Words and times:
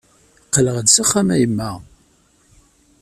Qqleɣ-d 0.47 0.87
s 0.95 0.97
axxam 1.03 1.27
a 1.33 1.35
yemma! 1.41 1.69